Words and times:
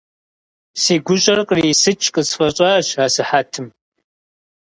Си 0.81 0.95
гущӀэр 1.05 1.39
кърисыкӀ 1.49 2.07
къысфӀэщӀащ 2.13 2.87
асыхьэтым. 3.05 3.67